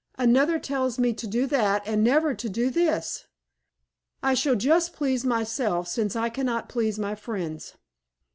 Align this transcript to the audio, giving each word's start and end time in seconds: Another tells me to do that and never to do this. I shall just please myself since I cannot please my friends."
Another 0.17 0.57
tells 0.57 0.97
me 0.97 1.13
to 1.13 1.27
do 1.27 1.45
that 1.45 1.83
and 1.87 2.03
never 2.03 2.33
to 2.33 2.49
do 2.49 2.71
this. 2.71 3.25
I 4.23 4.33
shall 4.33 4.55
just 4.55 4.93
please 4.93 5.23
myself 5.23 5.87
since 5.87 6.15
I 6.15 6.27
cannot 6.27 6.67
please 6.69 6.97
my 6.97 7.13
friends." 7.13 7.75